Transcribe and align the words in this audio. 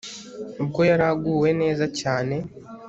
ubwo 0.61 0.79
yari 0.89 1.05
aguwe 1.11 1.49
neza 1.61 1.85
cyane 1.99 2.35